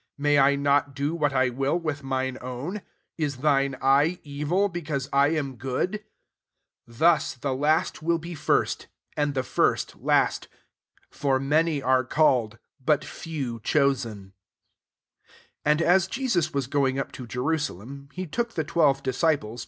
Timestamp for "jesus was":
16.07-16.65